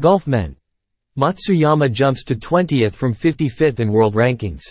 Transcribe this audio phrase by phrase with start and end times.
[0.00, 0.56] Golf men.
[1.18, 4.62] Matsuyama jumps to 20th from 55th in world rankings.